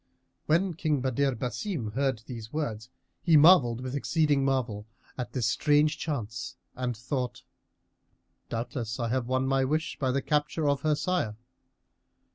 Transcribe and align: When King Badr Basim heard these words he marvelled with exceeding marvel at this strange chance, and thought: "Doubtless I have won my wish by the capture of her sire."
When 0.47 0.73
King 0.73 0.99
Badr 1.01 1.33
Basim 1.35 1.91
heard 1.93 2.23
these 2.25 2.51
words 2.51 2.89
he 3.21 3.37
marvelled 3.37 3.81
with 3.81 3.93
exceeding 3.93 4.43
marvel 4.43 4.87
at 5.15 5.33
this 5.33 5.45
strange 5.45 5.99
chance, 5.99 6.55
and 6.75 6.97
thought: 6.97 7.43
"Doubtless 8.49 8.99
I 8.99 9.09
have 9.09 9.27
won 9.27 9.45
my 9.45 9.63
wish 9.63 9.99
by 9.99 10.09
the 10.09 10.23
capture 10.23 10.67
of 10.67 10.81
her 10.81 10.95
sire." 10.95 11.35